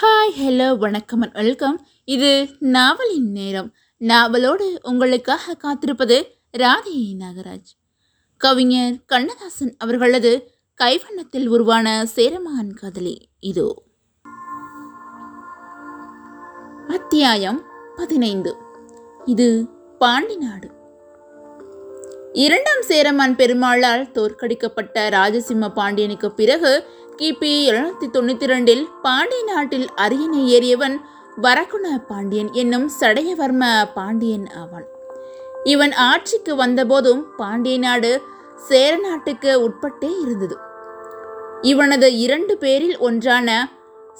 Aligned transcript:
Hi 0.00 0.40
hello 0.40 0.78
வணக்கம் 0.78 1.20
and 1.20 1.32
welcome 1.32 1.86
இது 2.04 2.48
நாவலின் 2.58 3.30
நேரம். 3.30 3.72
நாவலோடு 4.00 4.78
உங்களுக்காக 4.82 5.54
காத்திருப்பது 5.54 6.24
ராதே 6.58 7.16
நாகராஜ். 7.18 7.72
கவிஞர் 8.36 8.94
கண்ணதாசன் 9.06 9.74
அவர்களது 9.78 10.52
கைவண்ணத்தில் 10.74 11.46
உருவான 11.46 12.06
சேரமான் 12.06 12.74
கதலி 12.82 13.16
இதோ. 13.40 13.82
அத்தியாயம் 16.88 17.64
பதினைந்து. 17.96 18.56
இது 19.24 19.68
பாண்டி 19.98 20.36
நாடு. 20.36 20.70
இரண்டாம் 22.32 22.82
சேரமான் 22.82 23.36
பெருமாளால் 23.36 24.10
தோற்கடிக்கப்பட்ட 24.10 25.08
ராஜசிம்ம 25.08 25.68
பாண்டியனுக்கு 25.68 26.32
பிறகு 26.32 26.84
கிபி 27.20 27.48
எழுநூத்தி 27.70 28.06
தொண்ணூத்தி 28.12 28.46
ரெண்டில் 28.50 28.84
பாண்டிய 29.02 29.42
நாட்டில் 29.44 29.88
அரியணை 29.94 30.42
ஏறியவன் 30.52 30.94
வரகுண 31.42 32.06
பாண்டியன் 32.08 32.52
என்னும் 32.52 32.90
சடையவர்ம 33.00 33.64
பாண்டியன் 33.94 34.46
ஆவான். 34.56 34.86
இவன் 35.64 35.92
ஆட்சிக்கு 35.92 36.56
வந்தபோதும் 36.56 37.22
பாண்டிய 37.36 37.78
நாடு 37.78 38.22
சேர 38.68 38.96
நாட்டுக்கு 38.96 39.68
உட்பட்டே 39.68 40.10
இருந்தது. 40.20 40.56
இவனது 41.60 42.18
இரண்டு 42.18 42.56
பேரில் 42.56 42.98
ஒன்றான 42.98 43.68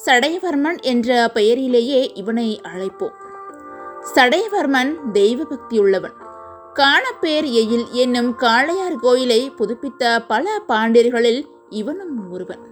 சடையவர்மன் 0.07 0.81
என்ற 0.83 1.31
பெயரிலேயே 1.35 2.13
இவனை 2.15 2.61
அழைப்போம். 2.75 3.17
சடையவர்மன் 4.15 4.93
தெய்வ 5.13 5.43
பக்தியுள்ளவன் 5.43 6.19
காணப்பேர் 6.75 7.49
எயில் 7.63 7.91
என்னும் 7.91 8.37
காளையார் 8.39 8.99
கோயிலை 9.01 9.53
புதுப்பித்த 9.57 10.25
பல 10.29 10.63
பாண்டியர்களில் 10.69 11.43
இவனும் 11.71 12.33
ஒருவன். 12.33 12.70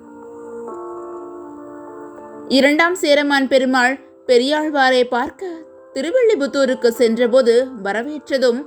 இரண்டாம் 2.56 2.94
சேரமான் 2.94 3.48
பெருமாள் 3.48 3.94
பெரியாழ்வாரை 4.26 5.04
பார்க்க 5.04 5.46
திருவள்ளிபுத்தூருக்கு 5.94 6.88
சென்றபோது 6.88 7.66
வரவேற்றதும் 7.82 8.60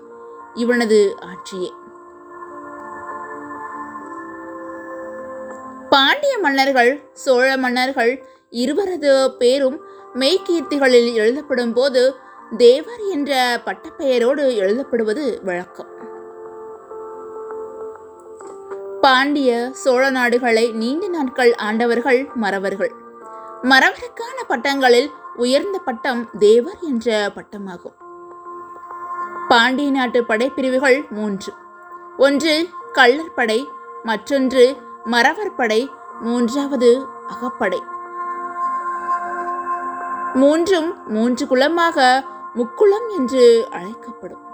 இவனது 0.54 1.16
ஆட்சியே. 1.20 1.70
பாண்டிய 5.90 6.38
மன்னர்கள் 6.38 7.02
சோழ 7.14 7.58
மன்னர்கள் 7.58 8.24
இருவரது 8.50 9.32
பேரும் 9.38 9.80
மெய்கீர்த்திகளில் 10.16 11.14
எழுதப்படும் 11.14 11.74
போது 11.74 12.16
தேவர் 12.58 13.04
என்ற 13.12 13.62
பட்டப்பெயரோடு 13.66 14.46
எழுதப்படுவது 14.64 15.44
வழக்கம். 15.44 15.92
பாண்டிய 19.02 19.70
சோழ 19.72 20.10
நாடுகளை 20.10 20.72
நீண்ட 20.72 21.08
நாட்கள் 21.08 21.56
ஆண்டவர்கள் 21.56 22.28
மறவர்கள். 22.36 23.01
மறவருக்கான 23.64 24.44
பட்டங்களில் 24.48 25.12
உயர்ந்த 25.36 25.80
பட்டம் 25.80 26.30
தேவர் 26.40 26.78
என்ற 26.82 27.32
பட்டமாகும். 27.36 27.94
பாண்டிய 29.48 29.92
நாட்டு 29.92 30.24
படைப்பிரிவுகள் 30.24 31.10
மூன்று. 31.10 31.54
ஒன்று 32.18 32.70
கள்ளர் 32.94 33.34
படை 33.36 33.70
மற்றொன்று 34.04 34.78
மறவர் 35.04 35.56
படை 35.56 35.90
மூன்றாவது 36.22 37.06
அகப்படை. 37.28 37.82
மூன்றும் 40.34 41.12
மூன்று 41.12 41.48
குலமாக 41.48 42.24
முக்குளம் 42.56 43.10
என்று 43.10 43.68
அழைக்கப்படும். 43.72 44.51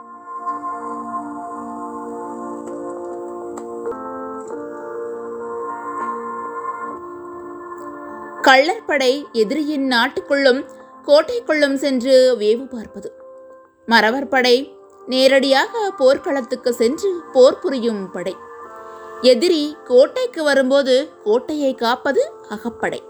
கள்ளற்படை 8.48 9.26
எதிரியின் 9.32 9.92
நாட்டுக்குள்ளும் 9.92 10.66
கோட்டைக்குள்ளும் 11.06 11.74
சென்று 11.74 12.36
வேவு 12.40 12.70
பார்ப்பது. 12.70 13.12
மறவர் 13.86 14.28
படை 14.28 14.76
நேரடியாக 15.06 15.92
போர்க்களத்துக்கு 15.98 16.74
சென்று 16.74 17.22
போர் 17.34 17.60
புரியும் 17.60 18.12
படை. 18.12 18.36
எதிரி 19.22 19.78
கோட்டைக்கு 19.84 20.44
வரும்போது 20.44 21.10
கோட்டையை 21.24 21.76
காப்பது 21.76 22.32
அகப்படை. 22.50 23.02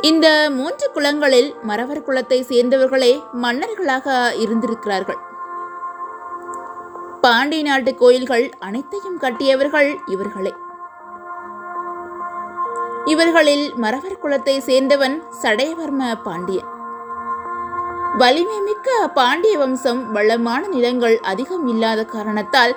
இந்த 0.00 0.50
மூன்று 0.50 0.90
குலங்களில் 0.94 1.62
மறவர் 1.62 2.04
குலத்தை 2.04 2.40
சேர்ந்தவர்களே 2.42 3.22
மன்னர்களாக 3.32 4.34
இருந்திருக்கிறார்கள். 4.36 5.18
பாண்டி 7.20 7.62
நாட்டு 7.62 7.94
கோயில்கள் 7.94 8.50
அனைத்தையும் 8.58 9.20
கட்டியவர்கள் 9.20 9.96
இவர்களே. 10.06 10.52
இவர்களில் 13.12 13.64
மறவர் 13.74 14.20
குலத்தை 14.22 14.54
சேர்ந்தவன் 14.66 15.16
சடையவர்ம 15.42 16.02
பாண்டியன். 16.22 16.68
வலிமை 18.18 18.60
மிக்க 18.60 19.08
பாண்டிய 19.08 19.58
வம்சம் 19.58 20.12
வளமான 20.12 20.66
நிலங்கள் 20.66 21.16
அதிகம் 21.20 21.66
இல்லாத 21.66 22.04
காரணத்தால் 22.04 22.74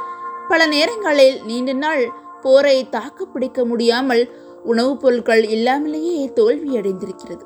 பல 0.50 0.66
நேரங்களில் 0.66 1.44
நீண்ட 1.44 1.74
நாள் 1.74 2.04
போரை 2.42 2.90
தாக்குப்பிடிக்க 2.90 3.66
முடியாமல் 3.66 4.24
உணவுப் 4.64 5.02
பொருட்கள் 5.02 5.44
இல்லாமலேயே 5.48 6.32
தோல்வியடைந்திருக்கிறது. 6.36 7.46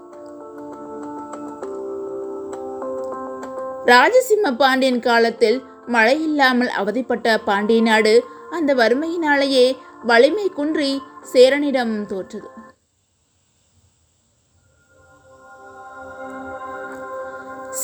ராஜசிம்ம 3.85 4.55
பாண்டியன் 4.57 4.99
காலத்தில் 4.99 5.63
மழை 5.85 6.23
இல்லாமல் 6.23 6.69
அவதிப்பட்ட 6.69 7.37
பாண்டிய 7.37 7.81
நாடு 7.81 8.23
அந்த 8.49 8.75
வறுமையினாலேயே 8.75 9.77
வலிமை 10.03 10.49
குன்றி 10.49 11.01
சேரனிடம் 11.33 11.95
தோற்றது. 12.05 12.67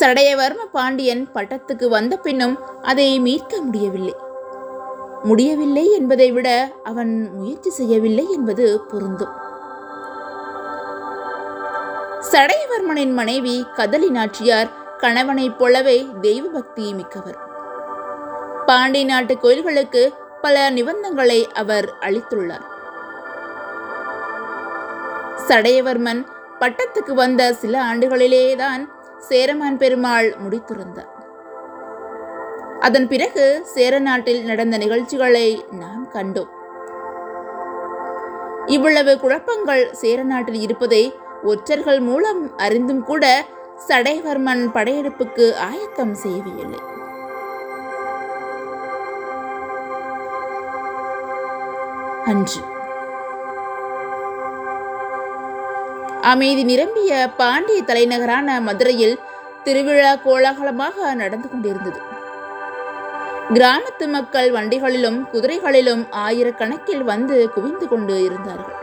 சடையவர்ம 0.00 0.64
பாண்டியன் 0.72 1.28
பட்டத்துக்கு 1.34 1.88
வந்த 1.88 2.16
பின்னும் 2.16 2.82
அதை 2.82 3.20
மீட்க 3.20 3.60
முடியவில்லை. 3.60 4.14
முடியவில்லை 5.22 5.92
என்பதை 5.92 6.32
விட 6.32 6.72
அவன் 6.84 7.30
முயற்சி 7.34 7.70
செய்யவில்லை 7.70 8.32
என்பது 8.32 8.80
பொருந்தும். 8.80 9.34
சடையவர்மனின் 12.32 13.12
மனைவி 13.12 13.66
கதலி 13.76 14.08
நாச்சியார் 14.10 14.70
கணவனைப் 14.98 15.58
போலவே 15.58 16.06
தெய்வ 16.20 16.48
பக்தி 16.48 16.94
மிக்கவர். 16.94 17.38
பாண்டி 18.66 19.04
நாட்டு 19.04 19.38
கோயில்களுக்கு 19.38 20.12
பல 20.40 20.70
நிபந்தங்களை 20.70 21.46
அவர் 21.46 21.94
அளித்துள்ளார். 22.00 22.66
சடையவர்மன் 25.48 26.26
பட்டத்துக்கு 26.60 27.12
வந்த 27.12 27.52
சில 27.52 27.82
ஆண்டுகளிலேதான் 27.82 28.94
சேரமான் 29.18 29.78
பெருமாள் 29.78 30.34
முடித்திருந்தார். 30.44 31.12
அதன் 32.80 33.08
பிறகு 33.08 33.60
சேர 33.64 33.98
நாட்டில் 33.98 34.44
நடந்த 34.44 34.76
நிகழ்ச்சிகளை 34.76 35.64
நாம் 35.70 36.10
கண்டோம். 36.12 36.52
இவ்வளவு 38.66 39.20
குழப்பங்கள் 39.20 39.92
சேர 39.92 40.22
நாட்டில் 40.22 40.60
இருப்பதை 40.60 41.14
ஒற்றர்கள் 41.42 42.00
மூலம் 42.00 42.56
அறிந்தும் 42.56 43.04
கூட 43.04 43.44
சடைவர்மன் 43.88 44.64
படையெடுப்புக்கு 44.74 45.54
ஆயத்தம் 45.54 46.14
செய்யவில்லை. 46.14 46.80
அன்று 52.24 52.74
அமைதி 56.30 56.64
நிரம்பிய 56.64 57.30
பாண்டிய 57.36 57.82
தலைநகரான 57.82 58.60
மதுரையில் 58.60 59.18
திருவிழா 59.64 60.14
கோலாகலமாக 60.14 61.14
நடந்து 61.14 61.48
கொண்டிருந்தது. 61.48 62.00
கிராமத்து 63.50 64.06
மக்கள் 64.06 64.48
வண்டிகளிலும் 64.52 65.18
குதிரைகளிலும் 65.32 66.02
ஆயிரக்கணக்கில் 66.10 67.04
வந்து 67.04 67.50
குவிந்து 67.50 67.88
கொண்டு 67.88 68.14
இருந்தார்கள். 68.24 68.74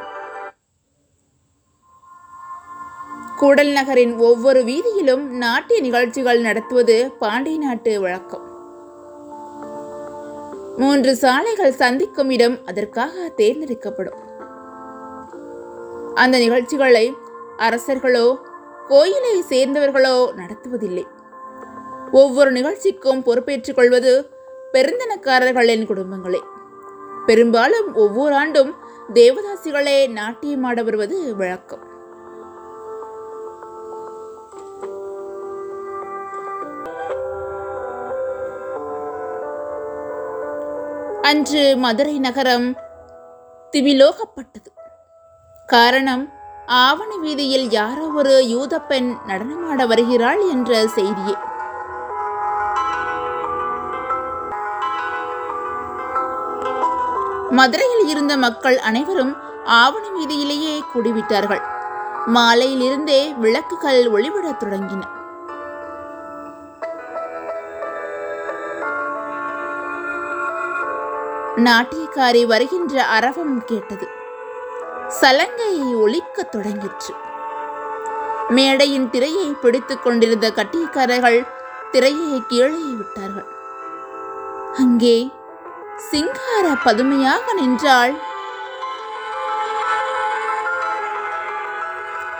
கூடல் 3.38 3.71
நகரின் 3.71 4.18
ஒவ்வொரு 4.18 4.63
வீதியிலும் 4.63 5.25
நாட்டிய 5.44 5.81
நிகழ்ச்சிகள் 5.81 6.41
நடத்துவது 6.41 7.12
பாண்டிய 7.19 7.57
நாட்டு 7.57 8.01
வழக்கம். 8.01 8.45
மூன்று 10.77 11.15
சாலைகள் 11.15 11.79
சந்திக்கும் 11.81 12.29
இடம் 12.29 12.57
அதற்காக 12.65 13.31
தேர்ந்தெடுக்கப்படும். 13.35 14.21
அந்த 16.15 16.38
நிகழ்ச்சிகளை 16.38 17.06
அரசர்களோ 17.63 18.38
கோயிலை 18.88 19.44
சேர்ந்தவர்களோ 19.50 20.33
நடத்துவதில்லை. 20.33 21.07
ஒவ்வொரு 22.12 22.51
நிகழ்ச்சிக்கும் 22.51 23.24
பொறுப்பேற்றுக் 23.24 23.75
கொள்வது 23.75 24.30
பெருந்தனக்காரர்களின் 24.74 25.86
குடும்பங்களே. 25.86 26.42
பெரும்பாலும் 27.25 27.95
ஒவ்வொரு 27.95 28.36
ஆண்டும் 28.36 28.75
தேவதாசிகளே 29.13 29.98
நாட்டியமாட 30.12 30.83
வருவது 30.83 31.36
வழக்கம். 31.36 31.92
அன்று 41.21 41.75
மதுரை 41.77 42.19
நகரம் 42.19 42.75
திவிலோகப்பட்டது 43.71 44.69
காரணம் 45.66 46.42
ஆவணி 46.65 47.18
வீதியில் 47.18 47.69
யாரோ 47.69 48.07
ஒரு 48.07 48.48
யூத 48.48 48.81
பெண் 48.81 49.18
நடனமாட 49.27 49.88
வருகிறாள் 49.88 50.50
என்ற 50.50 50.88
செய்தியே. 50.88 51.36
மதுரையில் 57.50 58.07
இருந்த 58.07 58.38
மக்கள் 58.38 58.77
அனைவரும் 58.77 59.36
ஆவணி 59.65 60.10
வீதியிலேயே 60.10 60.83
கூடிவிட்டார்கள். 60.94 61.62
மாலையிலிருந்தே 62.33 63.38
விளக்குகள் 63.38 64.12
ஒளிவிடத் 64.12 64.63
தொடங்கின. 64.63 65.01
நாட்டியக்காரி 71.57 72.45
வருகின்ற 72.45 73.04
அரவம் 73.04 73.66
கேட்டது. 73.66 74.21
சலங்கையை 75.21 75.89
ஒழிக்கத் 75.95 76.56
தொடங்கிற்று. 76.56 77.13
மேடையின் 78.50 79.10
திரையை 79.10 79.54
பிடித்துக் 79.62 80.04
கொண்டிருந்த 80.04 80.50
கட்டியக்காரர்கள் 80.50 81.48
திரையை 81.92 82.42
கீழே 82.48 82.83
விட்டார்கள். 82.98 83.50
அங்கே 84.74 85.30
சிங்கார 85.98 86.75
பதுமையாக 86.83 87.54
நின்றாள் 87.54 88.13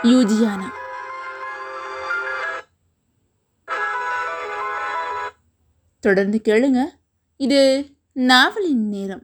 யூஜியானா. 0.02 0.70
தொடர்ந்து 6.00 6.40
கேளுங்க. 6.44 6.80
இது 7.36 7.86
நாவலின் 8.12 8.88
நேரம். 8.88 9.22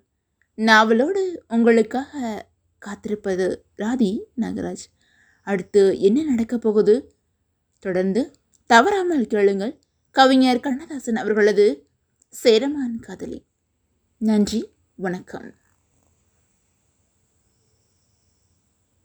நாவலோடு 0.57 1.23
உங்களுக்காக 1.49 2.49
காத்திருப்பது 2.87 3.65
ராதி 3.75 4.25
நாகராஜ். 4.37 4.85
அடுத்து 5.43 6.01
என்ன 6.01 6.23
நடக்கப் 6.23 6.61
போகுது? 6.61 7.15
தொடர்ந்து 7.79 8.33
தவறாமல் 8.67 9.27
கேளுங்கள். 9.27 9.79
கவிஞர் 10.11 10.61
கண்ணதாசன் 10.61 11.17
அவர்களது 11.17 11.89
சேரமான் 12.29 13.01
காதலி. 13.01 13.45
நன்றி 14.19 14.71
வணக்கம். 14.95 15.55